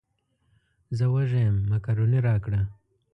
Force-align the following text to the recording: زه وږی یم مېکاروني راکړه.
زه 0.97 1.05
وږی 1.13 1.39
یم 1.45 1.55
مېکاروني 1.69 2.19
راکړه. 2.27 2.61